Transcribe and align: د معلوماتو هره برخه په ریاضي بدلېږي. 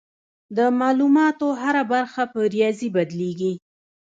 د 0.57 0.59
معلوماتو 0.79 1.47
هره 1.61 1.83
برخه 1.93 2.23
په 2.33 2.39
ریاضي 2.53 2.89
بدلېږي. 2.95 3.53